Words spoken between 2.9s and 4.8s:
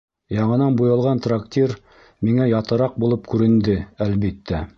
булып күренде, әлбиттә.